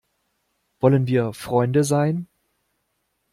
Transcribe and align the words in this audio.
Wollen 0.79 1.05
wir 1.05 1.31
Freunde 1.31 1.83
sein? 1.83 2.25